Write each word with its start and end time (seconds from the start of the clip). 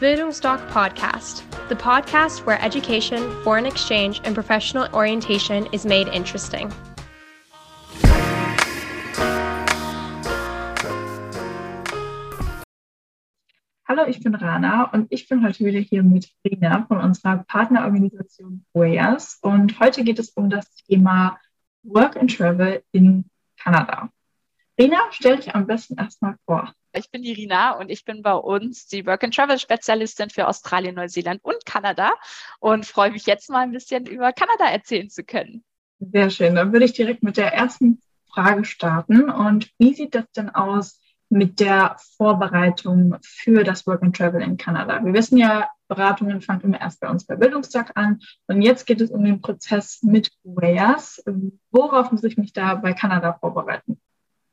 Bildungsdoc 0.00 0.64
Podcast, 0.70 1.42
the 1.68 1.74
podcast 1.74 2.46
where 2.46 2.62
education, 2.62 3.18
foreign 3.42 3.66
exchange, 3.66 4.20
and 4.22 4.32
professional 4.32 4.86
orientation 4.94 5.66
is 5.72 5.84
made 5.84 6.06
interesting. 6.06 6.72
Hallo, 13.88 14.06
ich 14.06 14.22
bin 14.22 14.36
Rana 14.36 14.84
und 14.92 15.08
ich 15.10 15.28
bin 15.28 15.44
heute 15.44 15.64
wieder 15.64 15.80
hier 15.80 16.04
mit 16.04 16.28
Rina 16.44 16.84
von 16.86 16.98
unserer 16.98 17.38
Partnerorganisation 17.48 18.64
WAYAS 18.74 19.40
und 19.42 19.80
heute 19.80 20.04
geht 20.04 20.20
es 20.20 20.30
um 20.30 20.48
das 20.48 20.72
Thema 20.76 21.40
Work 21.82 22.16
and 22.16 22.32
Travel 22.32 22.84
in 22.92 23.24
Kanada. 23.56 24.12
Rina, 24.80 24.98
stell 25.10 25.36
dich 25.36 25.54
am 25.54 25.66
besten 25.66 25.98
erstmal 25.98 26.36
vor. 26.46 26.72
Ich 26.92 27.10
bin 27.10 27.22
die 27.22 27.32
Rina 27.32 27.72
und 27.72 27.90
ich 27.90 28.04
bin 28.04 28.22
bei 28.22 28.34
uns 28.34 28.86
die 28.86 29.04
Work 29.06 29.24
and 29.24 29.34
Travel 29.34 29.58
Spezialistin 29.58 30.30
für 30.30 30.46
Australien, 30.46 30.94
Neuseeland 30.94 31.42
und 31.42 31.66
Kanada 31.66 32.12
und 32.60 32.86
freue 32.86 33.10
mich 33.10 33.26
jetzt 33.26 33.50
mal 33.50 33.60
ein 33.60 33.72
bisschen 33.72 34.06
über 34.06 34.32
Kanada 34.32 34.70
erzählen 34.70 35.10
zu 35.10 35.24
können. 35.24 35.64
Sehr 35.98 36.30
schön. 36.30 36.54
Dann 36.54 36.72
würde 36.72 36.84
ich 36.84 36.92
direkt 36.92 37.24
mit 37.24 37.36
der 37.36 37.52
ersten 37.52 38.00
Frage 38.32 38.64
starten. 38.64 39.28
Und 39.30 39.68
wie 39.78 39.94
sieht 39.94 40.14
das 40.14 40.30
denn 40.36 40.48
aus 40.50 41.00
mit 41.28 41.58
der 41.58 41.96
Vorbereitung 42.16 43.16
für 43.20 43.64
das 43.64 43.84
Work 43.86 44.04
and 44.04 44.16
Travel 44.16 44.40
in 44.42 44.56
Kanada? 44.56 45.04
Wir 45.04 45.12
wissen 45.12 45.38
ja, 45.38 45.68
Beratungen 45.88 46.40
fangen 46.40 46.60
immer 46.60 46.80
erst 46.80 47.00
bei 47.00 47.08
uns 47.08 47.24
bei 47.24 47.34
Bildungstag 47.34 47.96
an. 47.96 48.20
Und 48.46 48.62
jetzt 48.62 48.86
geht 48.86 49.00
es 49.00 49.10
um 49.10 49.24
den 49.24 49.40
Prozess 49.40 50.02
mit 50.02 50.30
Wayers. 50.44 51.20
Worauf 51.72 52.12
muss 52.12 52.22
ich 52.22 52.36
mich 52.36 52.52
da 52.52 52.76
bei 52.76 52.92
Kanada 52.92 53.32
vorbereiten? 53.32 54.00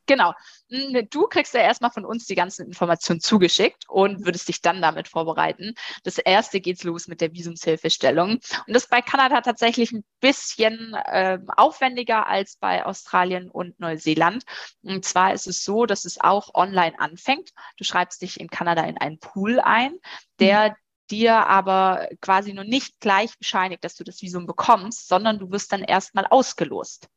Genau. 0.08 0.34
Hm, 0.70 1.08
du 1.10 1.28
kriegst 1.28 1.54
ja 1.54 1.62
erstmal 1.62 1.92
von 1.92 2.06
uns 2.06 2.26
die 2.26 2.36
ganzen 2.36 2.66
Informationen 2.68 3.22
zugeschickt 3.22 3.86
und 3.88 4.26
würdest 4.26 4.48
dich 4.48 4.62
dann 4.62 4.82
damit 4.82 5.08
vorbereiten. 5.08 5.74
Das 6.04 6.18
erste 6.18 6.62
geht's 6.62 6.84
los 6.84 7.08
mit 7.08 7.22
der 7.22 7.34
Visumshilfestellung. 7.34 8.32
Und 8.34 8.42
das 8.68 8.84
ist 8.84 8.90
bei 8.90 9.02
Kanada 9.02 9.42
tatsächlich 9.42 9.92
ein 9.92 10.04
bisschen 10.20 10.94
äh, 10.94 11.40
aufwendiger 11.56 12.28
als 12.28 12.58
bei 12.58 12.86
Australien 12.86 13.50
und 13.50 13.80
Neuseeland. 13.80 14.44
Und 14.84 15.06
zwar 15.06 15.34
ist 15.34 15.48
es 15.48 15.64
so, 15.64 15.86
dass 15.86 16.06
es 16.06 16.20
auch 16.20 16.54
online 16.54 17.00
anfängt. 17.00 17.52
Du 17.78 17.84
schreibst 17.84 18.22
dich 18.22 18.40
in 18.40 18.50
Kanada 18.50 18.84
in 18.84 18.98
einen 18.98 19.20
Pool 19.20 19.60
ein, 19.60 19.98
der 20.40 20.70
mhm 20.70 20.76
dir 21.12 21.48
aber 21.48 22.08
quasi 22.22 22.54
nur 22.54 22.64
nicht 22.64 23.00
gleich 23.00 23.38
bescheinigt, 23.38 23.84
dass 23.84 23.96
du 23.96 24.04
das 24.04 24.24
Visum 24.24 24.48
bekommst, 24.48 25.08
sondern 25.08 25.38
du 25.38 25.52
wirst 25.52 25.72
dann 25.72 25.84
erstmal 25.84 26.26
ausgelost. 26.26 27.10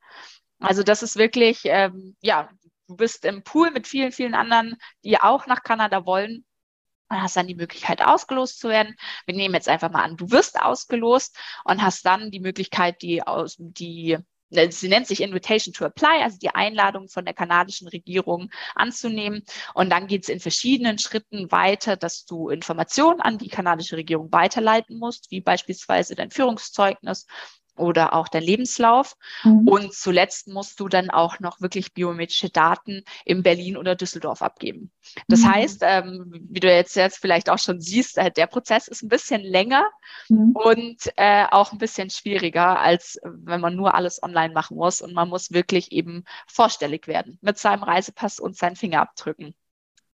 Also 0.61 0.83
das 0.83 1.03
ist 1.03 1.17
wirklich, 1.17 1.61
ähm, 1.65 2.17
ja, 2.21 2.51
du 2.89 2.97
bist 2.97 3.25
im 3.25 3.42
Pool 3.42 3.70
mit 3.70 3.86
vielen, 3.86 4.12
vielen 4.12 4.34
anderen, 4.34 4.77
die 5.05 5.20
auch 5.20 5.47
nach 5.47 5.62
Kanada 5.62 6.06
wollen 6.06 6.44
und 7.11 7.22
hast 7.22 7.36
dann 7.36 7.47
die 7.47 7.55
Möglichkeit, 7.55 8.03
ausgelost 8.03 8.58
zu 8.61 8.69
werden. 8.69 8.97
Wir 9.27 9.34
nehmen 9.34 9.55
jetzt 9.55 9.69
einfach 9.69 9.91
mal 9.91 10.03
an, 10.03 10.17
du 10.17 10.31
wirst 10.31 10.61
ausgelost 10.61 11.36
und 11.64 11.83
hast 11.83 12.05
dann 12.05 12.31
die 12.31 12.41
Möglichkeit, 12.41 13.03
die 13.03 13.22
aus, 13.22 13.56
die 13.59 14.19
ne, 14.50 14.72
Sie 14.72 14.89
nennt 14.89 15.06
sich 15.06 15.20
Invitation 15.22 15.72
to 15.72 15.84
Apply, 15.84 16.22
also 16.22 16.39
die 16.39 16.50
Einladung 16.50 17.09
von 17.09 17.25
der 17.25 17.34
kanadischen 17.34 17.89
Regierung 17.89 18.50
anzunehmen. 18.75 19.42
Und 19.75 19.91
dann 19.91 20.06
geht 20.06 20.25
es 20.25 20.28
in 20.28 20.41
verschiedenen 20.41 20.98
Schritten 20.98 21.50
weiter, 21.50 21.97
dass 21.97 22.25
du 22.25 22.48
Informationen 22.48 23.20
an 23.20 23.39
die 23.39 23.48
kanadische 23.48 23.97
Regierung 23.97 24.33
weiterleiten 24.33 24.98
musst, 24.98 25.31
wie 25.31 25.41
beispielsweise 25.41 26.14
dein 26.14 26.31
Führungszeugnis 26.31 27.27
oder 27.79 28.15
auch 28.15 28.29
dein 28.29 28.43
Lebenslauf. 28.43 29.17
Mhm. 29.45 29.69
Und 29.69 29.95
zuletzt 29.95 30.48
musst 30.48 30.81
du 30.81 30.89
dann 30.89 31.11
auch 31.11 31.41
noch 31.41 31.61
wirklich 31.61 31.95
biometrische 31.95 32.51
Daten 32.51 33.05
in 33.25 33.43
Berlin 33.43 33.77
oder 33.77 33.95
Düsseldorf 33.95 34.43
abgeben. 34.43 34.91
Das 35.29 35.41
mhm. 35.41 35.53
heißt, 35.53 35.83
ähm, 35.84 36.33
wie 36.49 36.61
du 36.61 36.73
jetzt, 36.73 36.97
jetzt 36.97 37.19
vielleicht 37.19 37.51
auch 37.51 37.59
schon 37.59 37.81
siehst, 37.81 38.19
äh, 38.19 38.31
der 38.31 38.47
Prozess 38.47 38.89
ist 38.89 39.03
ein 39.03 39.09
bisschen 39.09 39.43
länger 39.43 39.89
mhm. 40.29 40.53
und 40.55 41.12
äh, 41.17 41.47
auch 41.51 41.73
ein 41.73 41.79
bisschen 41.79 42.11
schwieriger, 42.11 42.79
als 42.81 43.19
wenn 43.25 43.61
man 43.61 43.77
nur 43.77 43.95
alles 43.95 44.23
online 44.23 44.53
machen 44.53 44.77
muss. 44.77 45.01
Und 45.01 45.15
man 45.15 45.29
muss 45.29 45.53
wirklich 45.53 45.93
eben 45.93 46.25
vorstellig 46.47 47.06
werden 47.06 47.39
mit 47.41 47.59
seinem 47.59 47.83
Reisepass 47.83 48.41
und 48.41 48.56
seinen 48.56 48.77
Fingerabdrücken. 48.77 49.55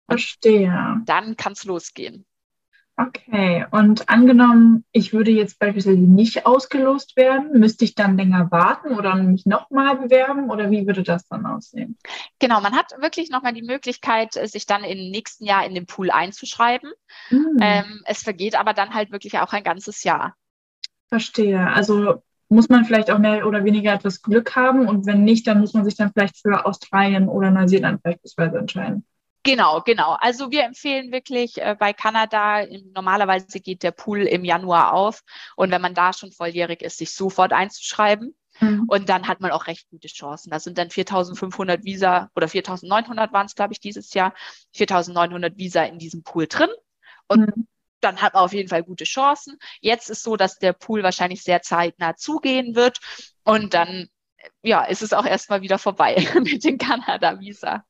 Verstehe. 0.07 1.01
Dann 1.05 1.37
kann 1.37 1.53
es 1.53 1.63
losgehen. 1.63 2.25
Okay, 2.97 3.65
und 3.71 4.09
angenommen, 4.09 4.83
ich 4.91 5.13
würde 5.13 5.31
jetzt 5.31 5.57
beispielsweise 5.59 5.97
nicht 5.97 6.45
ausgelost 6.45 7.15
werden, 7.15 7.59
müsste 7.59 7.85
ich 7.85 7.95
dann 7.95 8.17
länger 8.17 8.51
warten 8.51 8.95
oder 8.95 9.15
mich 9.15 9.45
nochmal 9.45 9.97
bewerben 9.97 10.51
oder 10.51 10.69
wie 10.69 10.85
würde 10.85 11.01
das 11.01 11.27
dann 11.27 11.45
aussehen? 11.45 11.97
Genau, 12.39 12.61
man 12.61 12.75
hat 12.75 12.93
wirklich 12.99 13.29
nochmal 13.29 13.53
die 13.53 13.63
Möglichkeit, 13.63 14.33
sich 14.33 14.65
dann 14.65 14.83
im 14.83 15.09
nächsten 15.09 15.45
Jahr 15.45 15.65
in 15.65 15.73
den 15.73 15.85
Pool 15.85 16.11
einzuschreiben. 16.11 16.91
Mhm. 17.31 17.57
Ähm, 17.59 18.01
es 18.05 18.21
vergeht 18.21 18.59
aber 18.59 18.73
dann 18.73 18.93
halt 18.93 19.11
wirklich 19.11 19.39
auch 19.39 19.53
ein 19.53 19.63
ganzes 19.63 20.03
Jahr. 20.03 20.35
Verstehe. 21.07 21.67
Also 21.67 22.21
muss 22.49 22.69
man 22.69 22.85
vielleicht 22.85 23.09
auch 23.09 23.19
mehr 23.19 23.47
oder 23.47 23.63
weniger 23.63 23.93
etwas 23.93 24.21
Glück 24.21 24.55
haben 24.55 24.87
und 24.87 25.05
wenn 25.05 25.23
nicht, 25.23 25.47
dann 25.47 25.59
muss 25.59 25.73
man 25.73 25.85
sich 25.85 25.95
dann 25.95 26.11
vielleicht 26.11 26.37
für 26.37 26.65
Australien 26.65 27.29
oder 27.29 27.49
Neuseeland 27.49 28.03
beispielsweise 28.03 28.57
entscheiden. 28.57 29.05
Genau, 29.43 29.81
genau. 29.81 30.17
Also 30.19 30.51
wir 30.51 30.63
empfehlen 30.63 31.11
wirklich 31.11 31.57
äh, 31.57 31.75
bei 31.77 31.93
Kanada, 31.93 32.65
normalerweise 32.93 33.59
geht 33.59 33.81
der 33.81 33.91
Pool 33.91 34.21
im 34.21 34.45
Januar 34.45 34.93
auf 34.93 35.23
und 35.55 35.71
wenn 35.71 35.81
man 35.81 35.95
da 35.95 36.13
schon 36.13 36.31
volljährig 36.31 36.81
ist, 36.83 36.99
sich 36.99 37.11
sofort 37.11 37.51
einzuschreiben. 37.51 38.35
Mhm. 38.59 38.85
Und 38.87 39.09
dann 39.09 39.27
hat 39.27 39.39
man 39.41 39.51
auch 39.51 39.65
recht 39.65 39.89
gute 39.89 40.07
Chancen. 40.07 40.51
Da 40.51 40.59
sind 40.59 40.77
dann 40.77 40.89
4.500 40.89 41.83
Visa 41.83 42.29
oder 42.35 42.47
4.900 42.47 43.33
waren 43.33 43.47
es, 43.47 43.55
glaube 43.55 43.73
ich, 43.73 43.79
dieses 43.79 44.13
Jahr, 44.13 44.33
4.900 44.75 45.57
Visa 45.57 45.83
in 45.83 45.97
diesem 45.97 46.21
Pool 46.21 46.47
drin. 46.47 46.69
Und 47.27 47.47
mhm. 47.47 47.67
dann 48.01 48.21
hat 48.21 48.35
man 48.35 48.43
auf 48.43 48.53
jeden 48.53 48.69
Fall 48.69 48.83
gute 48.83 49.05
Chancen. 49.05 49.57
Jetzt 49.79 50.09
ist 50.11 50.21
so, 50.21 50.35
dass 50.35 50.59
der 50.59 50.73
Pool 50.73 51.01
wahrscheinlich 51.01 51.43
sehr 51.43 51.63
zeitnah 51.63 52.15
zugehen 52.15 52.75
wird. 52.75 52.99
Und 53.43 53.73
dann, 53.73 54.07
ja, 54.61 54.83
ist 54.83 55.01
es 55.01 55.13
auch 55.13 55.25
erstmal 55.25 55.61
wieder 55.61 55.79
vorbei 55.79 56.15
mit 56.35 56.63
den 56.63 56.77
Kanada-Visa. 56.77 57.83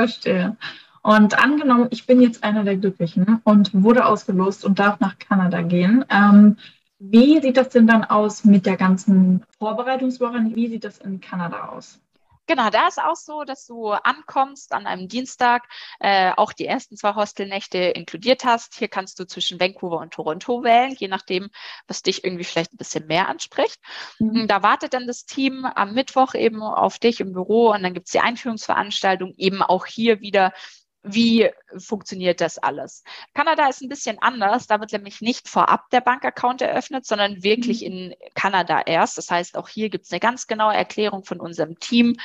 Verstehe. 0.00 0.56
Und 1.02 1.38
angenommen, 1.38 1.88
ich 1.90 2.06
bin 2.06 2.22
jetzt 2.22 2.42
einer 2.42 2.64
der 2.64 2.76
Glücklichen 2.78 3.42
und 3.44 3.70
wurde 3.74 4.06
ausgelost 4.06 4.64
und 4.64 4.78
darf 4.78 4.98
nach 4.98 5.18
Kanada 5.18 5.60
gehen. 5.60 6.06
Ähm, 6.08 6.56
wie 6.98 7.38
sieht 7.42 7.58
das 7.58 7.68
denn 7.68 7.86
dann 7.86 8.04
aus 8.04 8.44
mit 8.44 8.64
der 8.64 8.78
ganzen 8.78 9.42
Vorbereitungswoche? 9.58 10.54
Wie 10.54 10.68
sieht 10.68 10.84
das 10.84 10.96
in 10.98 11.20
Kanada 11.20 11.68
aus? 11.68 12.00
Genau, 12.46 12.68
da 12.70 12.88
ist 12.88 13.00
auch 13.00 13.16
so, 13.16 13.44
dass 13.44 13.66
du 13.66 13.90
ankommst 13.90 14.72
an 14.72 14.86
einem 14.86 15.06
Dienstag, 15.06 15.68
äh, 16.00 16.32
auch 16.36 16.52
die 16.52 16.66
ersten 16.66 16.96
zwei 16.96 17.14
Hostelnächte 17.14 17.78
inkludiert 17.78 18.44
hast. 18.44 18.74
Hier 18.74 18.88
kannst 18.88 19.20
du 19.20 19.24
zwischen 19.24 19.60
Vancouver 19.60 19.98
und 19.98 20.12
Toronto 20.12 20.64
wählen, 20.64 20.94
je 20.98 21.08
nachdem, 21.08 21.50
was 21.86 22.02
dich 22.02 22.24
irgendwie 22.24 22.44
vielleicht 22.44 22.72
ein 22.72 22.78
bisschen 22.78 23.06
mehr 23.06 23.28
anspricht. 23.28 23.78
Mhm. 24.18 24.48
Da 24.48 24.62
wartet 24.62 24.94
dann 24.94 25.06
das 25.06 25.24
Team 25.24 25.64
am 25.64 25.94
Mittwoch 25.94 26.34
eben 26.34 26.62
auf 26.62 26.98
dich 26.98 27.20
im 27.20 27.32
Büro 27.32 27.70
und 27.70 27.82
dann 27.82 27.94
gibt 27.94 28.06
es 28.06 28.12
die 28.12 28.20
Einführungsveranstaltung 28.20 29.34
eben 29.36 29.62
auch 29.62 29.86
hier 29.86 30.20
wieder 30.20 30.52
wie 31.02 31.48
funktioniert 31.78 32.40
das 32.40 32.58
alles? 32.58 33.02
Kanada 33.34 33.68
ist 33.68 33.80
ein 33.80 33.88
bisschen 33.88 34.18
anders. 34.20 34.66
Da 34.66 34.80
wird 34.80 34.92
nämlich 34.92 35.20
nicht 35.20 35.48
vorab 35.48 35.88
der 35.90 36.00
Bankaccount 36.00 36.60
eröffnet, 36.60 37.06
sondern 37.06 37.42
wirklich 37.42 37.80
mhm. 37.80 37.86
in 37.86 38.14
Kanada 38.34 38.82
erst. 38.84 39.18
Das 39.18 39.30
heißt, 39.30 39.56
auch 39.56 39.68
hier 39.68 39.88
gibt 39.88 40.04
es 40.04 40.12
eine 40.12 40.20
ganz 40.20 40.46
genaue 40.46 40.74
Erklärung 40.74 41.24
von 41.24 41.40
unserem 41.40 41.78
Team. 41.78 42.16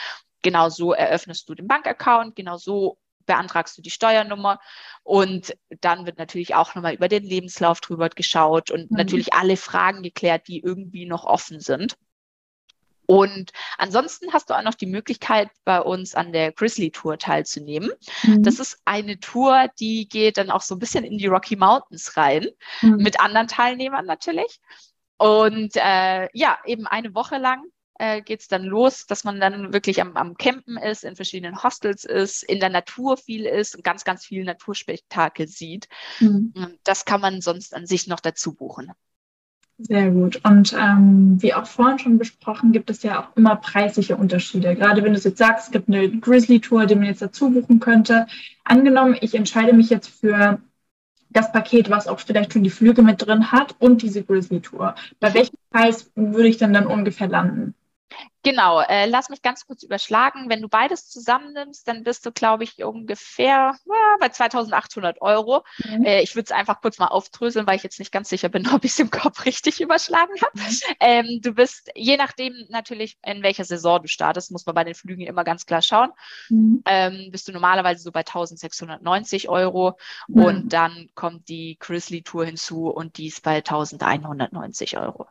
Genau 0.41 0.69
so 0.69 0.94
eröffnest 0.94 1.47
du 1.50 1.56
den 1.56 1.68
Bankaccount, 1.68 2.35
genau 2.35 2.58
so 2.58 2.97
beantragst 3.25 3.78
du 3.78 3.81
die 3.81 3.90
Steuernummer 3.90 4.59
und 5.03 5.56
dann 5.81 6.06
wird 6.06 6.19
natürlich 6.19 6.53
auch 6.53 6.75
nochmal 6.75 6.94
über 6.94 7.08
den 7.08 7.24
Lebenslauf 7.24 7.81
drüber 7.81 8.09
geschaut 8.09 8.69
und 8.69 8.91
mhm. 8.91 8.97
natürlich 8.97 9.34
alle 9.34 9.58
Fragen 9.58 10.03
geklärt, 10.03 10.47
die 10.47 10.59
irgendwie 10.59 11.06
noch 11.06 11.25
offen 11.25 11.59
sind. 11.59 11.97
Und 13.07 13.51
ansonsten 13.77 14.33
hast 14.33 14.49
du 14.49 14.53
auch 14.53 14.63
noch 14.63 14.73
die 14.73 14.85
Möglichkeit, 14.85 15.49
bei 15.63 15.81
uns 15.81 16.16
an 16.16 16.31
der 16.31 16.51
Grizzly 16.51 16.91
Tour 16.91 17.17
teilzunehmen. 17.17 17.91
Mhm. 18.23 18.43
Das 18.43 18.59
ist 18.59 18.79
eine 18.85 19.19
Tour, 19.19 19.69
die 19.79 20.07
geht 20.07 20.38
dann 20.38 20.51
auch 20.51 20.61
so 20.61 20.75
ein 20.75 20.79
bisschen 20.79 21.03
in 21.03 21.17
die 21.17 21.27
Rocky 21.27 21.55
Mountains 21.55 22.17
rein, 22.17 22.47
mhm. 22.81 22.97
mit 22.97 23.19
anderen 23.19 23.47
Teilnehmern 23.47 24.05
natürlich. 24.05 24.59
Und 25.17 25.75
äh, 25.75 26.28
ja, 26.34 26.57
eben 26.66 26.87
eine 26.87 27.13
Woche 27.16 27.37
lang 27.37 27.63
äh, 27.97 28.22
geht 28.22 28.41
es 28.41 28.47
dann 28.47 28.63
los, 28.63 29.05
dass 29.05 29.23
man 29.23 29.40
dann 29.40 29.73
wirklich 29.73 30.01
am, 30.01 30.17
am 30.17 30.35
Campen 30.35 30.78
ist, 30.78 31.03
in 31.03 31.16
verschiedenen 31.16 31.63
Hostels 31.63 32.03
ist, 32.03 32.43
in 32.43 32.59
der 32.59 32.69
Natur 32.69 33.17
viel 33.17 33.46
ist 33.46 33.75
und 33.75 33.84
ganz, 33.84 34.03
ganz 34.03 34.25
viel 34.25 34.43
Naturspektakel 34.43 35.47
sieht. 35.47 35.87
Mhm. 36.19 36.53
Das 36.84 37.05
kann 37.05 37.22
man 37.22 37.41
sonst 37.41 37.73
an 37.73 37.85
sich 37.85 38.08
noch 38.08 38.19
dazu 38.19 38.53
buchen. 38.53 38.91
Sehr 39.77 40.09
gut. 40.11 40.39
Und 40.45 40.73
ähm, 40.73 41.41
wie 41.41 41.53
auch 41.53 41.67
vorhin 41.67 41.99
schon 41.99 42.17
besprochen, 42.17 42.72
gibt 42.72 42.89
es 42.89 43.03
ja 43.03 43.19
auch 43.22 43.35
immer 43.35 43.57
preisliche 43.57 44.16
Unterschiede. 44.16 44.73
Gerade 44.75 45.03
wenn 45.03 45.13
du 45.13 45.19
jetzt 45.19 45.37
sagst, 45.37 45.66
es 45.66 45.72
gibt 45.72 45.89
eine 45.89 46.09
Grizzly-Tour, 46.09 46.85
die 46.85 46.95
man 46.95 47.05
jetzt 47.05 47.22
dazu 47.22 47.49
buchen 47.51 47.81
könnte. 47.81 48.25
Angenommen, 48.63 49.17
ich 49.19 49.35
entscheide 49.35 49.73
mich 49.73 49.89
jetzt 49.89 50.07
für 50.07 50.61
das 51.29 51.51
Paket, 51.51 51.89
was 51.89 52.07
auch 52.07 52.22
vielleicht 52.22 52.53
schon 52.53 52.63
die 52.63 52.69
Flüge 52.69 53.01
mit 53.01 53.25
drin 53.25 53.51
hat 53.51 53.75
und 53.79 54.01
diese 54.01 54.23
Grizzly-Tour. 54.23 54.95
Bei 55.19 55.33
welchem 55.33 55.57
Preis 55.69 56.09
würde 56.16 56.47
ich 56.47 56.57
denn 56.57 56.72
dann 56.72 56.87
ungefähr 56.87 57.27
landen? 57.27 57.75
Genau, 58.46 58.79
äh, 58.82 59.08
lass 59.08 59.29
mich 59.29 59.41
ganz 59.41 59.66
kurz 59.66 59.82
überschlagen. 59.82 60.50
Wenn 60.50 60.62
du 60.62 60.70
beides 60.70 61.09
zusammennimmst, 61.09 61.88
dann 61.88 62.03
bist 62.03 62.28
du, 62.28 62.32
glaube 62.32 62.64
ich, 62.64 62.84
ungefähr 62.84 63.76
äh, 63.85 64.20
bei 64.20 64.29
2800 64.29 65.20
Euro. 65.22 65.64
Mhm. 65.84 66.06
Äh, 66.06 66.22
ich 66.22 66.35
würde 66.35 66.46
es 66.46 66.52
einfach 66.52 66.79
kurz 66.79 67.00
mal 67.00 67.08
aufdröseln, 67.08 67.66
weil 67.66 67.78
ich 67.78 67.82
jetzt 67.84 67.97
nicht 67.97 68.12
ganz 68.12 68.29
sicher 68.29 68.50
bin, 68.50 68.67
ob 68.73 68.85
ich 68.85 68.91
es 68.91 69.00
im 69.00 69.09
Kopf 69.09 69.46
richtig 69.46 69.82
überschlagen 69.82 70.34
habe. 70.40 70.59
Mhm. 70.59 70.96
Ähm, 71.00 71.40
du 71.41 71.53
bist, 71.53 71.90
je 71.96 72.17
nachdem 72.17 72.53
natürlich, 72.70 73.17
in 73.26 73.41
welcher 73.41 73.66
Saison 73.66 74.03
du 74.03 74.08
startest, 74.08 74.52
muss 74.52 74.68
man 74.68 74.76
bei 74.76 74.84
den 74.84 74.94
Flügen 74.94 75.26
immer 75.26 75.44
ganz 75.44 75.66
klar 75.66 75.82
schauen, 75.82 76.11
mhm. 76.50 76.84
ähm, 76.85 77.29
bist 77.32 77.47
du 77.47 77.52
normalerweise 77.52 78.03
so 78.03 78.11
bei 78.11 78.20
1690 78.20 79.50
Euro 79.50 79.97
mhm. 80.28 80.44
und 80.44 80.73
dann 80.73 81.09
kommt 81.16 81.50
die 81.50 81.78
Grizzly 81.79 82.22
Tour 82.22 82.46
hinzu 82.46 82.90
und 82.90 83.18
die 83.18 83.28
ist 83.28 83.41
bei 83.41 83.56
1190 83.56 84.97
Euro. 84.97 85.26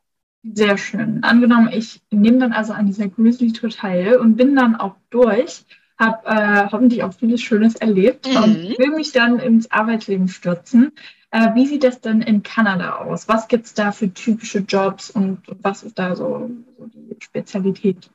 Sehr 0.53 0.77
schön. 0.77 1.25
Angenommen, 1.25 1.71
ich 1.73 2.03
nehme 2.11 2.39
dann 2.39 2.53
also 2.53 2.75
an 2.75 2.87
dieser 2.87 3.09
Grizzly 3.09 3.53
Tour 3.53 3.71
teil 3.71 4.17
und 4.17 4.37
bin 4.37 4.55
dann 4.55 4.77
auch 4.77 4.97
durch, 5.09 5.65
habe 5.99 6.27
äh, 6.27 6.69
hoffentlich 6.71 7.03
auch 7.03 7.15
vieles 7.15 7.41
Schönes 7.41 7.77
erlebt 7.77 8.29
mhm. 8.29 8.37
und 8.37 8.79
will 8.79 8.91
mich 8.91 9.13
dann 9.13 9.39
ins 9.39 9.71
Arbeitsleben 9.71 10.29
stürzen. 10.29 10.93
Äh, 11.31 11.55
wie 11.55 11.67
sieht 11.67 11.83
das 11.83 12.01
denn 12.01 12.21
in 12.21 12.43
Kanada 12.43 12.97
aus? 12.97 13.27
Was 13.27 13.49
gibt 13.49 13.65
es 13.65 13.75
da 13.75 13.91
für 13.91 14.13
typische 14.13 14.59
Jobs 14.59 15.11
und 15.11 15.39
was 15.63 15.83
ist 15.83 15.99
da 15.99 16.15
so, 16.15 16.51
so 16.79 16.91
die 16.93 17.17
Spezialität? 17.21 18.11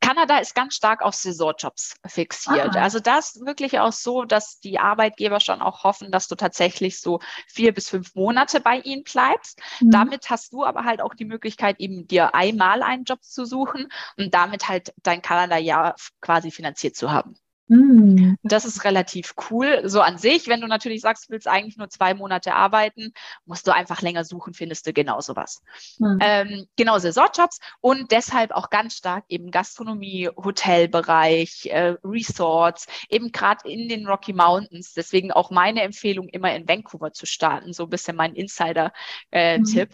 Kanada 0.00 0.38
ist 0.38 0.54
ganz 0.54 0.74
stark 0.74 1.02
auf 1.02 1.14
Saisonjobs 1.14 1.96
fixiert. 2.06 2.70
Aha. 2.70 2.82
Also 2.82 3.00
das 3.00 3.36
ist 3.36 3.46
wirklich 3.46 3.78
auch 3.78 3.92
so, 3.92 4.24
dass 4.24 4.58
die 4.60 4.78
Arbeitgeber 4.78 5.40
schon 5.40 5.60
auch 5.60 5.84
hoffen, 5.84 6.10
dass 6.10 6.26
du 6.26 6.34
tatsächlich 6.34 7.00
so 7.00 7.20
vier 7.46 7.72
bis 7.74 7.88
fünf 7.88 8.14
Monate 8.14 8.60
bei 8.60 8.78
ihnen 8.78 9.04
bleibst. 9.04 9.60
Mhm. 9.80 9.90
Damit 9.90 10.30
hast 10.30 10.52
du 10.52 10.64
aber 10.64 10.84
halt 10.84 11.00
auch 11.00 11.14
die 11.14 11.26
Möglichkeit, 11.26 11.80
eben 11.80 12.06
dir 12.06 12.34
einmal 12.34 12.82
einen 12.82 13.04
Job 13.04 13.22
zu 13.22 13.44
suchen 13.44 13.88
und 14.16 14.34
damit 14.34 14.68
halt 14.68 14.94
dein 15.02 15.22
Kanada-Jahr 15.22 15.94
quasi 16.20 16.50
finanziert 16.50 16.96
zu 16.96 17.12
haben. 17.12 17.36
Hm. 17.70 18.36
Das 18.42 18.64
ist 18.64 18.82
relativ 18.82 19.34
cool. 19.48 19.82
So 19.84 20.00
an 20.00 20.18
sich, 20.18 20.48
wenn 20.48 20.60
du 20.60 20.66
natürlich 20.66 21.02
sagst, 21.02 21.28
du 21.28 21.32
willst 21.32 21.46
eigentlich 21.46 21.76
nur 21.76 21.88
zwei 21.88 22.14
Monate 22.14 22.52
arbeiten, 22.52 23.12
musst 23.46 23.64
du 23.68 23.72
einfach 23.72 24.02
länger 24.02 24.24
suchen, 24.24 24.54
findest 24.54 24.88
du 24.88 24.92
genau 24.92 25.20
sowas. 25.20 25.62
Mhm. 26.00 26.18
Ähm, 26.20 26.66
genau, 26.76 26.98
Saisonjobs 26.98 27.60
und 27.80 28.10
deshalb 28.10 28.50
auch 28.50 28.70
ganz 28.70 28.94
stark 28.96 29.24
eben 29.28 29.52
Gastronomie, 29.52 30.28
Hotelbereich, 30.36 31.66
äh, 31.66 31.94
Resorts, 32.02 32.88
eben 33.08 33.30
gerade 33.30 33.70
in 33.70 33.88
den 33.88 34.08
Rocky 34.08 34.32
Mountains. 34.32 34.92
Deswegen 34.92 35.30
auch 35.30 35.52
meine 35.52 35.82
Empfehlung, 35.82 36.28
immer 36.28 36.52
in 36.52 36.68
Vancouver 36.68 37.12
zu 37.12 37.24
starten. 37.24 37.72
So 37.72 37.84
ein 37.84 37.90
bisschen 37.90 38.16
mein 38.16 38.34
Insider-Tipp. 38.34 38.92
Äh, 39.30 39.58
mhm 39.58 39.88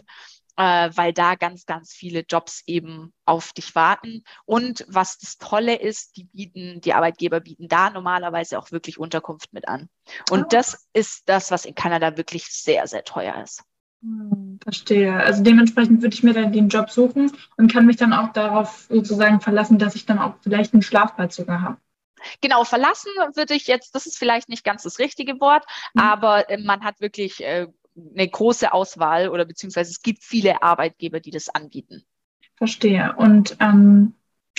äh, 0.57 0.89
weil 0.93 1.13
da 1.13 1.35
ganz, 1.35 1.65
ganz 1.65 1.93
viele 1.93 2.21
Jobs 2.27 2.63
eben 2.65 3.13
auf 3.25 3.53
dich 3.53 3.75
warten. 3.75 4.23
Und 4.45 4.85
was 4.87 5.17
das 5.19 5.37
Tolle 5.37 5.75
ist, 5.75 6.17
die 6.17 6.25
bieten, 6.25 6.81
die 6.81 6.93
Arbeitgeber 6.93 7.39
bieten 7.39 7.67
da 7.67 7.89
normalerweise 7.89 8.59
auch 8.59 8.71
wirklich 8.71 8.99
Unterkunft 8.99 9.53
mit 9.53 9.67
an. 9.67 9.87
Und 10.29 10.43
oh. 10.43 10.47
das 10.49 10.87
ist 10.93 11.29
das, 11.29 11.51
was 11.51 11.65
in 11.65 11.75
Kanada 11.75 12.17
wirklich 12.17 12.45
sehr, 12.47 12.87
sehr 12.87 13.03
teuer 13.03 13.41
ist. 13.43 13.63
Hm, 14.01 14.59
verstehe. 14.61 15.15
Also 15.15 15.43
dementsprechend 15.43 16.01
würde 16.01 16.13
ich 16.13 16.23
mir 16.23 16.33
dann 16.33 16.51
den 16.51 16.69
Job 16.69 16.89
suchen 16.89 17.31
und 17.57 17.71
kann 17.71 17.85
mich 17.85 17.97
dann 17.97 18.13
auch 18.13 18.33
darauf 18.33 18.87
sozusagen 18.89 19.41
verlassen, 19.41 19.79
dass 19.79 19.95
ich 19.95 20.05
dann 20.05 20.19
auch 20.19 20.35
vielleicht 20.41 20.73
einen 20.73 20.83
Schlafplatz 20.83 21.35
sogar 21.35 21.61
habe. 21.61 21.77
Genau, 22.41 22.63
verlassen 22.63 23.11
würde 23.35 23.53
ich 23.53 23.67
jetzt, 23.67 23.93
das 23.93 24.05
ist 24.07 24.17
vielleicht 24.17 24.49
nicht 24.49 24.63
ganz 24.63 24.83
das 24.83 24.97
richtige 24.99 25.39
Wort, 25.39 25.65
mhm. 25.93 26.01
aber 26.01 26.49
äh, 26.49 26.57
man 26.57 26.83
hat 26.83 26.99
wirklich 26.99 27.43
äh, 27.43 27.67
eine 27.97 28.27
große 28.27 28.73
Auswahl 28.73 29.29
oder 29.29 29.45
beziehungsweise 29.45 29.91
es 29.91 30.01
gibt 30.01 30.23
viele 30.23 30.61
Arbeitgeber, 30.61 31.19
die 31.19 31.31
das 31.31 31.49
anbieten. 31.49 32.03
Verstehe. 32.55 33.15
Und 33.17 33.57
ähm, 33.59 34.13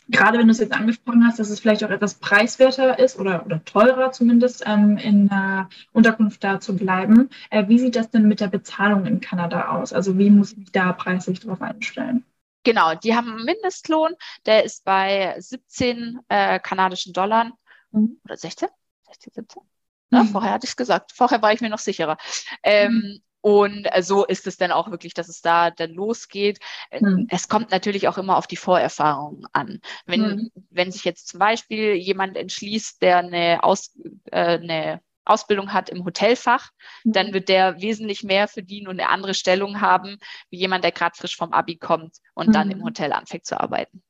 gerade 0.09 0.39
wenn 0.39 0.47
du 0.47 0.53
es 0.53 0.59
jetzt 0.59 0.73
angesprochen 0.73 1.27
hast, 1.27 1.39
dass 1.39 1.51
es 1.51 1.61
vielleicht 1.61 1.85
auch 1.85 1.91
etwas 1.91 2.15
preiswerter 2.15 2.99
ist 2.99 3.19
oder, 3.19 3.45
oder 3.45 3.65
teurer 3.65 4.13
zumindest, 4.13 4.65
ähm, 4.67 4.97
in 4.97 5.29
der 5.29 5.69
Unterkunft 5.93 6.43
da 6.43 6.61
zu 6.61 6.77
bleiben. 6.77 7.31
Äh, 7.51 7.69
wie 7.69 7.79
sieht 7.79 7.97
das 7.97 8.11
denn 8.11 8.29
mit 8.29 8.41
der 8.41 8.49
Bezahlung 8.49 9.07
in 9.07 9.21
Kanada 9.21 9.69
aus? 9.69 9.93
Also 9.93 10.19
wie 10.19 10.31
muss 10.31 10.53
ich 10.53 10.59
mich 10.59 10.73
da 10.73 10.93
preislich 10.93 11.41
drauf 11.41 11.61
einstellen? 11.61 12.25
Genau, 12.65 12.95
die 12.95 13.15
haben 13.15 13.31
einen 13.31 13.45
Mindestlohn, 13.45 14.15
der 14.47 14.65
ist 14.65 14.85
bei 14.85 15.35
17 15.39 16.21
äh, 16.29 16.59
kanadischen 16.59 17.13
Dollar 17.13 17.53
mhm. 17.93 18.21
oder 18.25 18.37
16? 18.37 18.69
16, 19.07 19.33
17? 19.35 19.63
Ja, 20.11 20.23
mhm. 20.23 20.29
Vorher 20.29 20.53
hatte 20.53 20.65
ich 20.65 20.71
es 20.71 20.77
gesagt. 20.77 21.13
Vorher 21.13 21.43
war 21.43 21.53
ich 21.53 21.61
mir 21.61 21.71
noch 21.71 21.79
sicherer. 21.79 22.17
Ähm, 22.63 22.93
mhm. 22.93 23.23
Und 23.41 23.87
äh, 23.93 24.03
so 24.03 24.25
ist 24.25 24.47
es 24.47 24.57
dann 24.57 24.73
auch 24.73 24.91
wirklich, 24.91 25.15
dass 25.15 25.29
es 25.29 25.41
da 25.41 25.71
dann 25.71 25.93
losgeht. 25.93 26.59
Mhm. 26.91 27.27
Es 27.31 27.49
kommt 27.49 27.71
natürlich 27.71 28.09
auch 28.09 28.19
immer 28.19 28.37
auf 28.37 28.47
die 28.47 28.57
Vorerfahrung 28.57 29.47
an. 29.53 29.81
Wenn, 30.07 30.21
mhm. 30.21 30.51
wenn 30.71 30.91
sich 30.91 31.05
jetzt 31.05 31.29
zum 31.29 31.39
Beispiel 31.39 31.95
jemand 31.95 32.37
entschließt, 32.37 33.01
der 33.03 33.19
eine, 33.19 33.63
Aus, 33.63 33.97
äh, 34.27 34.59
eine 34.59 35.01
Ausbildung 35.25 35.73
hat 35.73 35.91
im 35.91 36.05
Hotelfach, 36.05 36.71
mhm. 37.05 37.13
dann 37.13 37.33
wird 37.33 37.49
der 37.49 37.81
wesentlich 37.81 38.25
mehr 38.25 38.49
verdienen 38.49 38.89
und 38.89 38.99
eine 38.99 39.11
andere 39.11 39.35
Stellung 39.35 39.81
haben, 39.81 40.19
wie 40.51 40.59
jemand, 40.59 40.85
der 40.85 40.93
gerade 40.93 41.17
frisch 41.17 41.37
vom 41.37 41.53
Abi 41.53 41.77
kommt 41.77 42.17
und 42.35 42.55
dann 42.55 42.71
im 42.71 42.79
hm. 42.79 42.87
Hotel 42.87 43.13
anfängt 43.13 43.45
zu 43.45 43.61
arbeiten. 43.61 44.03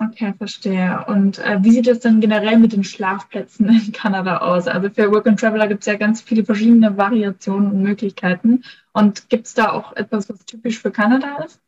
Okay, 0.00 0.32
verstehe. 0.38 1.04
Und 1.08 1.38
äh, 1.38 1.58
wie 1.60 1.72
sieht 1.72 1.88
es 1.88 2.00
denn 2.00 2.20
generell 2.20 2.56
mit 2.56 2.72
den 2.72 2.84
Schlafplätzen 2.84 3.68
in 3.68 3.92
Kanada 3.92 4.38
aus? 4.38 4.68
Also 4.68 4.90
für 4.90 5.10
Work 5.10 5.26
and 5.26 5.40
Traveler 5.40 5.66
gibt 5.66 5.80
es 5.82 5.86
ja 5.86 5.96
ganz 5.96 6.20
viele 6.22 6.44
verschiedene 6.44 6.96
Variationen 6.96 7.72
und 7.72 7.82
Möglichkeiten. 7.82 8.62
Und 8.92 9.28
gibt 9.28 9.46
es 9.46 9.54
da 9.54 9.72
auch 9.72 9.94
etwas, 9.96 10.28
was 10.28 10.44
typisch 10.44 10.78
für 10.78 10.92
Kanada 10.92 11.42
ist? 11.44 11.60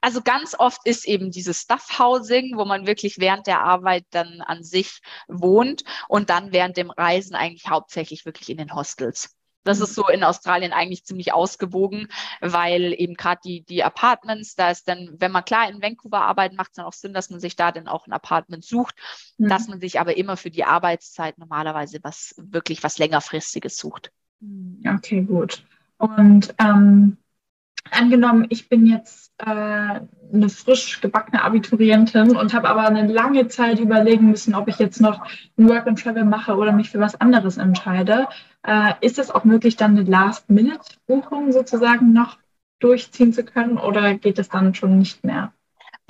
Also 0.00 0.20
ganz 0.20 0.56
oft 0.58 0.80
ist 0.84 1.06
eben 1.06 1.30
dieses 1.30 1.60
Stuff 1.60 1.98
Housing, 1.98 2.56
wo 2.56 2.64
man 2.64 2.86
wirklich 2.86 3.18
während 3.18 3.46
der 3.46 3.60
Arbeit 3.60 4.04
dann 4.10 4.40
an 4.40 4.64
sich 4.64 5.00
wohnt 5.28 5.84
und 6.08 6.28
dann 6.28 6.52
während 6.52 6.76
dem 6.76 6.90
Reisen 6.90 7.36
eigentlich 7.36 7.68
hauptsächlich 7.68 8.26
wirklich 8.26 8.50
in 8.50 8.58
den 8.58 8.74
Hostels. 8.74 9.36
Das 9.64 9.80
ist 9.80 9.94
so 9.94 10.08
in 10.08 10.24
Australien 10.24 10.72
eigentlich 10.72 11.04
ziemlich 11.04 11.32
ausgewogen, 11.32 12.08
weil 12.40 12.94
eben 12.96 13.14
gerade 13.14 13.40
die, 13.44 13.62
die 13.62 13.84
Apartments, 13.84 14.54
da 14.54 14.70
ist 14.70 14.88
dann, 14.88 15.16
wenn 15.18 15.32
man 15.32 15.44
klar 15.44 15.68
in 15.68 15.82
Vancouver 15.82 16.22
arbeitet, 16.22 16.56
macht 16.56 16.70
es 16.70 16.76
dann 16.76 16.86
auch 16.86 16.92
Sinn, 16.92 17.12
dass 17.12 17.30
man 17.30 17.40
sich 17.40 17.56
da 17.56 17.72
dann 17.72 17.88
auch 17.88 18.06
ein 18.06 18.12
Apartment 18.12 18.64
sucht, 18.64 18.94
mhm. 19.38 19.48
dass 19.48 19.68
man 19.68 19.80
sich 19.80 20.00
aber 20.00 20.16
immer 20.16 20.36
für 20.36 20.50
die 20.50 20.64
Arbeitszeit 20.64 21.38
normalerweise 21.38 21.98
was 22.02 22.34
wirklich 22.38 22.82
was 22.82 22.98
längerfristiges 22.98 23.76
sucht. 23.76 24.12
Okay, 24.86 25.22
gut. 25.22 25.64
Und 25.98 26.54
ähm, 26.58 27.18
angenommen, 27.92 28.46
ich 28.48 28.68
bin 28.68 28.86
jetzt 28.86 29.32
äh, 29.38 29.44
eine 29.44 30.48
frisch 30.48 31.00
gebackene 31.00 31.42
Abiturientin 31.42 32.36
und 32.36 32.54
habe 32.54 32.68
aber 32.68 32.86
eine 32.86 33.06
lange 33.06 33.48
Zeit 33.48 33.80
überlegen 33.80 34.30
müssen, 34.30 34.54
ob 34.54 34.68
ich 34.68 34.78
jetzt 34.78 35.00
noch 35.00 35.26
ein 35.58 35.68
Work 35.68 35.86
and 35.86 36.02
Travel 36.02 36.24
mache 36.24 36.56
oder 36.56 36.72
mich 36.72 36.90
für 36.90 37.00
was 37.00 37.20
anderes 37.20 37.56
entscheide. 37.56 38.28
Äh, 38.62 38.92
ist 39.00 39.18
es 39.18 39.30
auch 39.30 39.44
möglich, 39.44 39.76
dann 39.76 39.96
eine 39.96 40.08
Last-Minute-Buchung 40.08 41.52
sozusagen 41.52 42.12
noch 42.12 42.38
durchziehen 42.78 43.32
zu 43.32 43.44
können 43.44 43.78
oder 43.78 44.14
geht 44.14 44.38
es 44.38 44.48
dann 44.48 44.74
schon 44.74 44.98
nicht 44.98 45.24
mehr? 45.24 45.52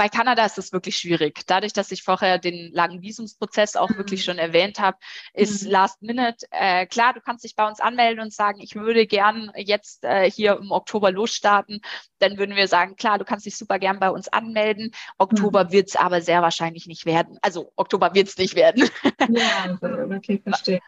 Bei 0.00 0.09
Kanada 0.09 0.47
ist 0.47 0.57
es 0.57 0.73
wirklich 0.73 0.97
schwierig. 0.97 1.42
Dadurch, 1.47 1.75
dass 1.75 1.92
ich 1.92 2.02
vorher 2.02 2.38
den 2.38 2.73
langen 2.73 3.02
Visumsprozess 3.02 3.76
auch 3.76 3.90
mhm. 3.90 3.99
wirklich 3.99 4.25
schon 4.25 4.38
erwähnt 4.38 4.78
habe, 4.78 4.97
ist 5.35 5.64
mhm. 5.64 5.73
Last 5.73 6.00
Minute 6.00 6.47
äh, 6.52 6.87
klar, 6.87 7.12
du 7.12 7.21
kannst 7.21 7.45
dich 7.45 7.54
bei 7.54 7.69
uns 7.69 7.80
anmelden 7.80 8.25
und 8.25 8.33
sagen, 8.33 8.62
ich 8.62 8.76
würde 8.76 9.07
gern 9.07 9.52
jetzt 9.57 10.02
äh, 10.07 10.30
hier 10.30 10.57
im 10.57 10.71
Oktober 10.71 11.12
losstarten. 11.12 11.83
Dann 12.19 12.38
würden 12.38 12.57
wir 12.57 12.66
sagen, 12.66 12.97
klar, 12.97 13.19
du 13.19 13.26
kannst 13.26 13.45
dich 13.45 13.59
super 13.59 13.78
gern 13.78 14.00
bei 14.00 14.09
uns 14.09 14.28
anmelden. 14.28 14.92
Oktober 15.19 15.64
mhm. 15.64 15.73
wird 15.73 15.88
es 15.88 15.97
aber 15.97 16.23
sehr 16.23 16.40
wahrscheinlich 16.40 16.87
nicht 16.87 17.04
werden. 17.04 17.38
Also 17.42 17.71
Oktober 17.76 18.14
wird 18.14 18.28
es 18.28 18.38
nicht 18.38 18.54
werden. 18.54 18.88
Ja, 19.28 19.76
also, 19.83 20.14
okay, 20.16 20.40
verstehe. 20.42 20.80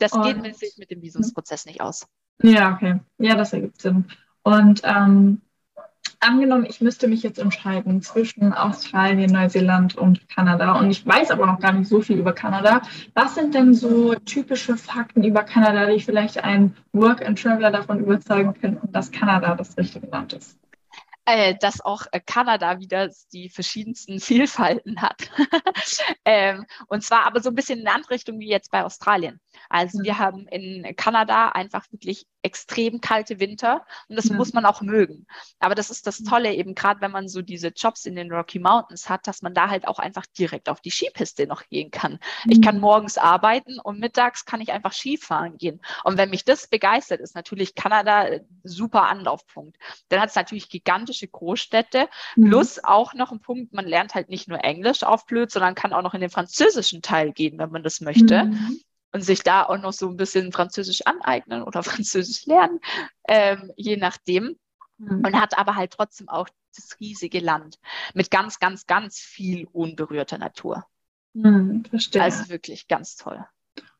Das 0.00 0.12
und, 0.12 0.22
geht 0.24 0.36
mit, 0.36 0.58
mit 0.76 0.90
dem 0.90 1.00
Visumsprozess 1.00 1.64
nicht 1.64 1.80
aus. 1.80 2.06
Ja, 2.42 2.74
okay. 2.74 3.00
Ja, 3.16 3.36
das 3.36 3.54
ergibt 3.54 3.80
Sinn. 3.80 4.04
Und 4.42 4.82
ähm, 4.84 5.40
angenommen, 6.20 6.66
ich 6.68 6.80
müsste 6.80 7.08
mich 7.08 7.22
jetzt 7.22 7.38
entscheiden 7.38 8.02
zwischen 8.02 8.52
Australien, 8.52 9.32
Neuseeland 9.32 9.96
und 9.96 10.28
Kanada 10.28 10.78
und 10.78 10.90
ich 10.90 11.06
weiß 11.06 11.30
aber 11.30 11.46
noch 11.46 11.60
gar 11.60 11.72
nicht 11.72 11.88
so 11.88 12.00
viel 12.00 12.18
über 12.18 12.32
Kanada. 12.32 12.82
Was 13.14 13.34
sind 13.34 13.54
denn 13.54 13.74
so 13.74 14.14
typische 14.14 14.76
Fakten 14.76 15.24
über 15.24 15.42
Kanada, 15.42 15.90
die 15.90 16.00
vielleicht 16.00 16.42
einen 16.44 16.76
Work-and-Traveler 16.92 17.70
davon 17.70 18.00
überzeugen 18.00 18.54
könnten, 18.54 18.92
dass 18.92 19.10
Kanada 19.10 19.54
das 19.54 19.76
richtige 19.76 20.06
Land 20.06 20.34
ist? 20.34 20.60
Äh, 21.26 21.54
dass 21.60 21.80
auch 21.80 22.06
äh, 22.12 22.20
Kanada 22.20 22.80
wieder 22.80 23.08
die 23.32 23.48
verschiedensten 23.48 24.20
Vielfalten 24.20 25.00
hat. 25.00 25.30
ähm, 26.24 26.66
und 26.88 27.04
zwar 27.04 27.26
aber 27.26 27.40
so 27.40 27.50
ein 27.50 27.54
bisschen 27.54 27.80
in 27.80 27.86
eine 27.86 27.94
andere 27.96 28.14
Richtung 28.14 28.40
wie 28.40 28.48
jetzt 28.48 28.70
bei 28.70 28.84
Australien. 28.84 29.38
Also 29.68 29.98
Mhm. 29.98 30.04
wir 30.04 30.18
haben 30.18 30.46
in 30.48 30.94
Kanada 30.96 31.48
einfach 31.50 31.84
wirklich 31.92 32.26
extrem 32.42 33.00
kalte 33.02 33.38
Winter 33.38 33.84
und 34.08 34.16
das 34.16 34.28
Ja. 34.28 34.34
muss 34.36 34.52
man 34.54 34.64
auch 34.64 34.80
mögen. 34.80 35.26
Aber 35.58 35.74
das 35.74 35.90
ist 35.90 36.06
das 36.06 36.20
Mhm. 36.20 36.24
Tolle 36.24 36.54
eben 36.54 36.74
gerade, 36.74 37.00
wenn 37.02 37.10
man 37.10 37.28
so 37.28 37.42
diese 37.42 37.68
Jobs 37.68 38.06
in 38.06 38.14
den 38.16 38.32
Rocky 38.32 38.58
Mountains 38.58 39.08
hat, 39.10 39.26
dass 39.26 39.42
man 39.42 39.52
da 39.54 39.68
halt 39.68 39.86
auch 39.86 39.98
einfach 39.98 40.24
direkt 40.26 40.68
auf 40.70 40.80
die 40.80 40.90
Skipiste 40.90 41.46
noch 41.46 41.68
gehen 41.68 41.90
kann. 41.90 42.18
Ich 42.48 42.60
kann 42.62 42.80
morgens 42.80 43.18
arbeiten 43.18 43.78
und 43.78 43.98
mittags 44.00 44.44
kann 44.46 44.60
ich 44.60 44.72
einfach 44.72 44.92
Skifahren 44.92 45.58
gehen. 45.58 45.80
Und 46.04 46.16
wenn 46.16 46.30
mich 46.30 46.44
das 46.44 46.66
begeistert, 46.68 47.20
ist 47.20 47.34
natürlich 47.34 47.74
Kanada 47.74 48.24
äh, 48.28 48.44
super 48.64 49.02
Anlaufpunkt. 49.08 49.76
Dann 50.08 50.20
hat 50.20 50.30
es 50.30 50.34
natürlich 50.36 50.68
gigantische 50.70 51.28
Großstädte, 51.28 52.08
Mhm. 52.36 52.50
plus 52.50 52.82
auch 52.82 53.14
noch 53.14 53.32
ein 53.32 53.40
Punkt, 53.40 53.72
man 53.74 53.86
lernt 53.86 54.14
halt 54.14 54.28
nicht 54.28 54.48
nur 54.48 54.62
Englisch 54.64 55.02
auf 55.02 55.26
blöd, 55.26 55.50
sondern 55.50 55.74
kann 55.74 55.92
auch 55.92 56.02
noch 56.02 56.14
in 56.14 56.20
den 56.20 56.30
französischen 56.30 57.02
Teil 57.02 57.32
gehen, 57.32 57.58
wenn 57.58 57.70
man 57.70 57.82
das 57.82 58.00
möchte 58.00 58.48
Mhm. 58.50 58.80
Und 59.12 59.22
sich 59.22 59.42
da 59.42 59.64
auch 59.64 59.78
noch 59.78 59.92
so 59.92 60.08
ein 60.08 60.16
bisschen 60.16 60.52
Französisch 60.52 61.06
aneignen 61.06 61.62
oder 61.62 61.82
Französisch 61.82 62.46
lernen, 62.46 62.80
ähm, 63.28 63.72
je 63.76 63.96
nachdem. 63.96 64.56
Mhm. 64.98 65.24
Und 65.24 65.40
hat 65.40 65.56
aber 65.58 65.76
halt 65.76 65.92
trotzdem 65.92 66.28
auch 66.28 66.48
das 66.74 66.98
riesige 67.00 67.40
Land 67.40 67.78
mit 68.14 68.30
ganz, 68.30 68.58
ganz, 68.58 68.86
ganz 68.86 69.18
viel 69.18 69.66
unberührter 69.72 70.38
Natur. 70.38 70.84
Mhm. 71.32 71.84
Verstehe. 71.88 72.22
Also 72.22 72.48
wirklich 72.48 72.88
ganz 72.88 73.16
toll. 73.16 73.44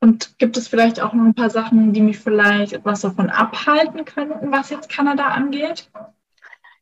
Und 0.01 0.39
gibt 0.39 0.57
es 0.57 0.69
vielleicht 0.69 1.01
auch 1.01 1.13
noch 1.13 1.25
ein 1.25 1.35
paar 1.35 1.51
Sachen, 1.51 1.93
die 1.93 2.01
mich 2.01 2.19
vielleicht 2.19 2.73
etwas 2.73 3.03
davon 3.03 3.31
abhalten 3.31 4.05
könnten, 4.05 4.51
was 4.51 4.71
jetzt 4.71 4.89
Kanada 4.89 5.29
angeht? 5.29 5.91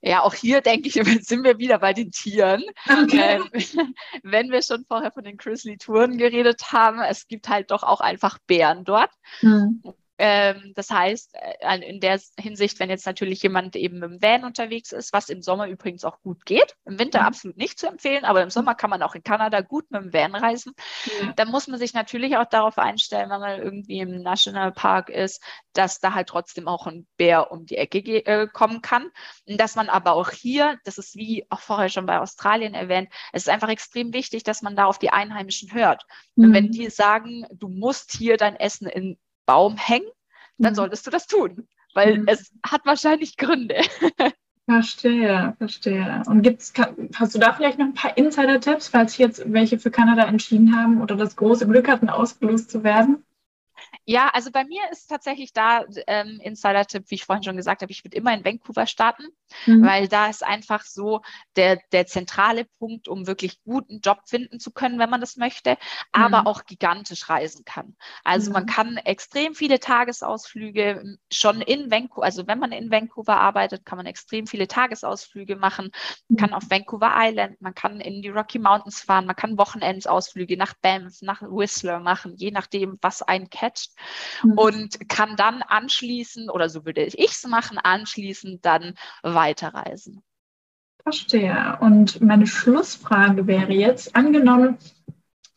Ja, 0.01 0.23
auch 0.23 0.35
hier 0.35 0.61
denke 0.61 0.89
ich, 0.89 0.95
sind 1.27 1.45
wir 1.45 1.59
wieder 1.59 1.79
bei 1.79 1.93
den 1.93 2.11
Tieren. 2.11 2.63
Okay. 2.89 3.41
Ähm, 3.41 3.49
wenn 4.23 4.51
wir 4.51 4.63
schon 4.63 4.85
vorher 4.87 5.11
von 5.11 5.25
den 5.25 5.37
Grizzly-Touren 5.37 6.19
geredet 6.19 6.73
haben, 6.73 7.01
es 7.01 7.27
gibt 7.27 7.49
halt 7.49 7.71
doch 7.71 7.83
auch 7.83 8.01
einfach 8.01 8.39
Bären 8.47 8.85
dort. 8.85 9.11
Mhm. 9.43 9.83
Ähm, 10.19 10.73
das 10.75 10.91
heißt, 10.91 11.35
äh, 11.35 11.89
in 11.89 12.01
der 12.01 12.21
Hinsicht, 12.39 12.81
wenn 12.81 12.91
jetzt 12.91 13.07
natürlich 13.07 13.43
jemand 13.43 13.77
eben 13.77 14.03
im 14.03 14.21
Van 14.21 14.45
unterwegs 14.45 14.93
ist, 14.93 15.13
was 15.13 15.29
im 15.29 15.43
Sommer 15.43 15.69
übrigens 15.69 16.05
auch 16.05 16.21
gut 16.23 16.45
geht, 16.45 16.77
im 16.85 16.99
Winter 16.99 17.21
Mhm. 17.21 17.27
absolut 17.27 17.57
nicht 17.57 17.79
zu 17.79 17.87
empfehlen, 17.87 18.25
aber 18.25 18.43
im 18.43 18.51
Sommer 18.51 18.75
kann 18.75 18.91
man 18.91 19.03
auch 19.03 19.15
in 19.15 19.23
Kanada 19.23 19.61
gut 19.61 19.91
mit 19.91 20.03
dem 20.03 20.13
Van 20.13 20.35
reisen, 20.35 20.75
Ja. 21.05 21.33
dann 21.37 21.49
muss 21.51 21.69
man 21.69 21.79
sich 21.79 21.95
natürlich 21.95 22.37
auch 22.37 22.47
darauf 22.47 22.79
einstellen, 22.79 23.31
wenn 23.31 23.41
man 23.41 23.61
irgendwie 23.63 24.01
im 24.01 24.23
Nationalpark 24.23 25.09
ist, 25.11 25.43
dass 25.73 26.01
da 26.01 26.15
halt 26.15 26.29
trotzdem 26.29 26.69
auch 26.69 26.87
ein 26.87 27.07
Bär 27.17 27.53
um 27.53 27.67
die 27.67 27.77
Ecke 27.77 27.99
äh, 28.27 28.49
kommen 28.53 28.83
kann. 28.83 29.11
Und 29.47 29.59
dass 29.61 29.77
man 29.77 29.89
aber 29.89 30.13
auch 30.13 30.31
hier, 30.31 30.79
das 30.85 30.99
ist 30.99 31.17
wie 31.17 31.47
auch 31.51 31.61
vorher 31.61 31.89
schon 31.89 32.07
bei 32.07 32.19
Australien 32.21 32.75
erwähnt, 32.75 33.09
es 33.33 33.43
ist 33.43 33.49
einfach 33.49 33.69
extrem 33.69 34.13
wichtig, 34.13 34.43
dass 34.43 34.63
man 34.63 34.77
da 34.77 34.87
auf 34.87 34.99
die 34.99 35.11
Einheimischen 35.11 35.73
hört. 35.73 36.05
Und 36.41 36.53
wenn 36.53 36.67
Mhm. 36.67 36.71
die 36.73 36.91
sagen, 36.91 37.47
du 37.53 37.69
musst 37.69 38.13
hier 38.13 38.37
dein 38.37 38.57
Essen 38.57 38.89
in 38.89 39.19
Baum 39.49 39.77
hängen, 39.79 40.09
dann 40.59 40.75
Mhm. 40.75 40.77
solltest 40.77 41.07
du 41.09 41.13
das 41.13 41.27
tun, 41.29 41.69
weil 41.95 42.19
Mhm. 42.19 42.29
es 42.29 42.53
hat 42.67 42.87
wahrscheinlich 42.87 43.37
Gründe. 43.39 43.81
Verstehe, 44.67 45.55
verstehe. 45.59 46.23
Und 46.27 46.43
gibt's, 46.43 46.73
kann, 46.75 47.09
hast 47.17 47.35
du 47.35 47.39
da 47.41 47.53
vielleicht 47.55 47.79
noch 47.79 47.87
ein 47.87 47.95
paar 47.95 48.17
Insider-Tipps, 48.19 48.89
falls 48.89 49.17
jetzt 49.19 49.43
welche 49.53 49.79
für 49.81 49.91
Kanada 49.91 50.25
entschieden 50.29 50.77
haben 50.77 51.01
oder 51.03 51.17
das 51.17 51.37
große 51.37 51.67
Glück 51.67 51.89
hatten, 51.89 52.09
ausgelost 52.11 52.71
zu 52.71 52.85
werden? 52.85 53.25
Ja, 54.11 54.31
also 54.33 54.51
bei 54.51 54.65
mir 54.65 54.81
ist 54.91 55.09
tatsächlich 55.09 55.53
da 55.53 55.85
ähm, 56.07 56.41
Insider-Tipp, 56.43 57.05
wie 57.11 57.17
ich 57.17 57.27
vorhin 57.27 57.43
schon 57.43 57.59
gesagt 57.59 57.83
habe, 57.83 57.93
ich 57.93 58.05
würde 58.07 58.17
immer 58.17 58.33
in 58.33 58.43
Vancouver 58.43 58.87
starten, 58.87 59.25
Mhm. 59.67 59.83
weil 59.83 60.09
da 60.09 60.29
ist 60.29 60.43
einfach 60.43 60.83
so 60.85 61.21
der, 61.57 61.79
der 61.93 62.07
zentrale 62.07 62.65
Punkt, 62.79 63.07
um 63.07 63.27
wirklich 63.27 63.63
guten 63.65 64.01
Job 64.01 64.21
finden 64.27 64.61
zu 64.61 64.71
können, 64.71 64.99
wenn 64.99 65.11
man 65.11 65.21
das 65.21 65.37
möchte, 65.37 65.77
aber 66.11 66.41
Mhm. 66.41 66.47
auch 66.47 66.65
gigantisch 66.65 67.29
reisen 67.29 67.67
kann. 67.67 67.97
Also 68.25 68.51
man 68.51 68.63
Mhm. 68.63 68.67
kann 68.67 68.97
extrem 68.97 69.55
viele 69.55 69.79
Tagesausflüge 69.79 70.83
m, 71.01 71.19
schon 71.31 71.61
in 71.61 71.91
Vancouver, 71.91 72.25
also 72.25 72.47
wenn 72.47 72.59
man 72.59 72.73
in 72.73 72.91
Vancouver 72.91 73.37
arbeitet, 73.39 73.85
kann 73.85 73.99
man 73.99 74.07
extrem 74.07 74.47
viele 74.47 74.69
Tagesausflüge 74.69 75.57
machen, 75.57 75.91
man 76.29 76.37
kann 76.37 76.55
auf 76.55 76.71
Vancouver 76.71 77.13
Island, 77.15 77.61
man 77.61 77.75
kann 77.75 78.01
in 78.01 78.23
die 78.23 78.29
Rocky 78.31 78.59
Mountains 78.59 79.01
fahren, 79.03 79.27
man 79.27 79.37
kann 79.37 79.59
Wochenendsausflüge 79.59 80.57
nach 80.57 80.75
Banff, 80.81 81.21
nach 81.21 81.43
Whistler 81.43 82.01
machen, 82.01 82.35
je 82.37 82.51
nachdem, 82.51 82.99
was 83.03 83.23
einen 83.23 83.51
catcht 83.51 83.93
Mhm. 84.43 84.53
und 84.53 85.09
kann 85.09 85.37
dann 85.37 85.63
anschließend, 85.63 86.51
oder 86.51 86.69
so 86.69 86.85
würde 86.85 87.05
ich 87.05 87.19
es 87.19 87.47
machen, 87.47 87.79
anschließend 87.79 88.65
dann 88.65 88.95
weiterreisen. 89.23 90.23
Verstehe. 91.03 91.79
Und 91.81 92.21
meine 92.21 92.47
Schlussfrage 92.47 93.47
wäre 93.47 93.73
jetzt, 93.73 94.15
angenommen, 94.15 94.79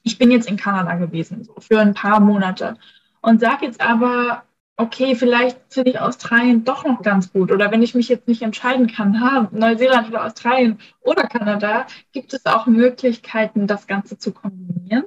ich 0.04 0.18
bin 0.18 0.32
jetzt 0.32 0.50
in 0.50 0.58
Kanada 0.58 0.96
gewesen, 0.96 1.44
so 1.44 1.56
für 1.60 1.80
ein 1.80 1.94
paar 1.94 2.20
Monate 2.20 2.78
und 3.22 3.40
sage 3.40 3.66
jetzt 3.66 3.82
aber, 3.82 4.44
okay, 4.78 5.16
vielleicht 5.16 5.60
finde 5.70 5.92
ich 5.92 6.00
Australien 6.00 6.64
doch 6.64 6.86
noch 6.86 7.02
ganz 7.02 7.32
gut. 7.32 7.52
Oder 7.52 7.72
wenn 7.72 7.84
ich 7.84 7.94
mich 7.94 8.10
jetzt 8.10 8.28
nicht 8.28 8.42
entscheiden 8.42 8.88
kann, 8.88 9.22
ha, 9.22 9.50
Neuseeland 9.52 10.10
oder 10.10 10.26
Australien 10.26 10.80
oder 11.02 11.24
Kanada, 11.24 11.86
gibt 12.12 12.34
es 12.34 12.46
auch 12.46 12.66
Möglichkeiten, 12.66 13.68
das 13.68 13.88
Ganze 13.88 14.18
zu 14.18 14.32
kombinieren? 14.32 15.04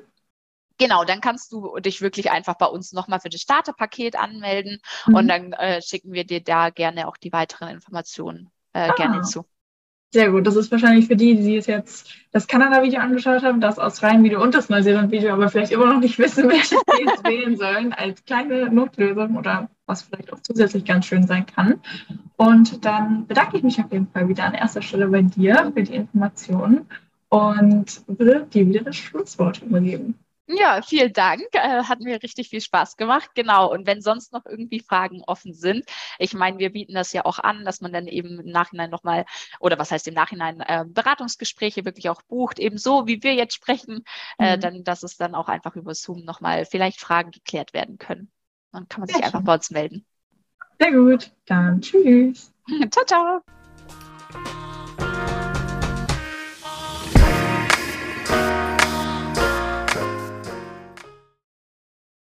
Genau, 0.78 1.04
dann 1.04 1.21
kannst 1.21 1.52
du 1.52 1.76
dich 1.78 2.00
wirklich 2.02 2.31
einfach 2.31 2.54
bei 2.54 2.66
uns 2.66 2.93
nochmal 2.93 3.21
für 3.21 3.28
das 3.28 3.40
Starterpaket 3.40 4.16
anmelden 4.16 4.81
Mhm. 5.07 5.14
und 5.14 5.28
dann 5.28 5.52
äh, 5.52 5.81
schicken 5.83 6.12
wir 6.12 6.25
dir 6.25 6.43
da 6.43 6.71
gerne 6.71 7.07
auch 7.09 7.16
die 7.16 7.33
weiteren 7.33 7.69
Informationen 7.69 8.50
äh, 8.73 8.88
Ah. 8.90 8.95
gerne 8.95 9.23
zu. 9.23 9.45
Sehr 10.12 10.31
gut. 10.31 10.47
Das 10.47 10.54
ist 10.54 10.71
wahrscheinlich 10.71 11.09
für 11.09 11.16
die, 11.16 11.35
die 11.35 11.57
es 11.57 11.66
jetzt 11.66 12.09
das 12.31 12.47
Kanada-Video 12.47 13.00
angeschaut 13.00 13.43
haben, 13.43 13.61
das 13.61 13.81
Australien-Video 13.81 14.40
und 14.40 14.54
das 14.54 14.69
Neuseeland-Video, 14.69 15.33
aber 15.33 15.49
vielleicht 15.49 15.73
immer 15.73 15.87
noch 15.93 15.99
nicht 15.99 16.19
wissen, 16.21 16.49
welches 16.49 16.71
sie 16.71 17.02
jetzt 17.04 17.25
wählen 17.26 17.57
sollen, 17.57 17.93
als 17.93 18.25
kleine 18.25 18.71
Notlösung 18.71 19.37
oder 19.37 19.69
was 19.87 20.02
vielleicht 20.02 20.33
auch 20.33 20.38
zusätzlich 20.40 20.85
ganz 20.85 21.07
schön 21.07 21.26
sein 21.26 21.47
kann. 21.47 21.81
Und 22.37 22.85
dann 22.85 23.26
bedanke 23.26 23.57
ich 23.57 23.64
mich 23.64 23.81
auf 23.83 23.90
jeden 23.93 24.07
Fall 24.09 24.28
wieder 24.28 24.45
an 24.45 24.54
erster 24.54 24.83
Stelle 24.83 25.09
bei 25.09 25.23
dir 25.23 25.73
für 25.75 25.83
die 25.83 25.95
Informationen 25.95 26.87
und 27.28 28.02
würde 28.07 28.47
dir 28.47 28.69
wieder 28.69 28.83
das 28.83 28.97
Schlusswort 28.97 29.62
übergeben. 29.62 30.14
Ja, 30.46 30.82
vielen 30.82 31.12
Dank. 31.14 31.42
Äh, 31.52 31.84
hat 31.84 32.00
mir 32.00 32.22
richtig 32.22 32.50
viel 32.50 32.60
Spaß 32.60 32.96
gemacht. 32.96 33.30
Genau. 33.34 33.72
Und 33.72 33.86
wenn 33.86 34.02
sonst 34.02 34.32
noch 34.32 34.44
irgendwie 34.44 34.80
Fragen 34.80 35.22
offen 35.26 35.54
sind, 35.54 35.84
ich 36.18 36.34
meine, 36.34 36.58
wir 36.58 36.70
bieten 36.70 36.94
das 36.94 37.12
ja 37.14 37.24
auch 37.24 37.38
an, 37.38 37.64
dass 37.64 37.80
man 37.80 37.92
dann 37.94 38.06
eben 38.06 38.40
im 38.40 38.50
Nachhinein 38.50 38.90
nochmal, 38.90 39.24
oder 39.58 39.78
was 39.78 39.90
heißt 39.90 40.06
im 40.08 40.14
Nachhinein, 40.14 40.60
äh, 40.60 40.84
Beratungsgespräche 40.86 41.84
wirklich 41.86 42.10
auch 42.10 42.20
bucht, 42.22 42.58
ebenso 42.58 43.06
wie 43.06 43.22
wir 43.22 43.34
jetzt 43.34 43.54
sprechen, 43.54 44.04
äh, 44.38 44.56
Mhm. 44.56 44.60
dann, 44.60 44.84
dass 44.84 45.02
es 45.02 45.16
dann 45.16 45.34
auch 45.34 45.48
einfach 45.48 45.76
über 45.76 45.94
Zoom 45.94 46.24
nochmal 46.24 46.66
vielleicht 46.66 47.00
Fragen 47.00 47.30
geklärt 47.30 47.72
werden 47.72 47.96
können. 47.96 48.30
Dann 48.72 48.86
kann 48.88 49.00
man 49.00 49.08
sich 49.08 49.16
Sehr 49.16 49.26
einfach 49.26 49.38
schön. 49.38 49.44
bei 49.46 49.54
uns 49.54 49.70
melden. 49.70 50.06
Sehr 50.78 50.92
gut. 50.92 51.32
Dann 51.46 51.80
tschüss. 51.80 52.52
ciao, 52.90 53.04
ciao. 53.06 53.63